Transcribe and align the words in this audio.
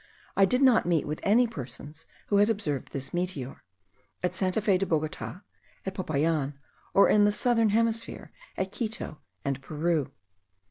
I 0.35 0.45
did 0.45 0.63
not 0.63 0.87
meet 0.87 1.05
with 1.05 1.19
any 1.21 1.45
persons 1.45 2.07
who 2.25 2.37
had 2.37 2.49
observed 2.49 2.91
this 2.91 3.13
meteor, 3.13 3.61
at 4.23 4.33
Santa 4.33 4.59
Fe 4.59 4.79
de 4.79 4.87
Bogota, 4.87 5.41
at 5.85 5.93
Popayan, 5.93 6.55
or 6.95 7.07
in 7.07 7.23
the 7.25 7.31
southern 7.31 7.69
hemisphere, 7.69 8.31
at 8.57 8.71
Quito 8.71 9.19
and 9.45 9.61
Peru. 9.61 10.11